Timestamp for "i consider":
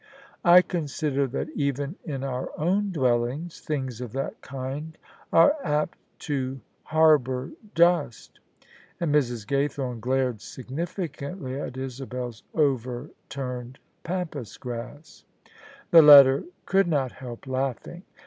0.43-1.27